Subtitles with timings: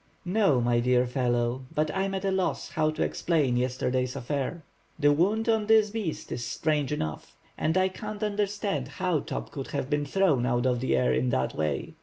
[0.25, 4.63] "No, my dear fellow, and I am at a loss how to explain yesterday's affair."
[4.97, 9.67] "The wound on this beast is strange enough, and I can't understand how Top could
[9.67, 11.93] have been thrown out of the water in that way.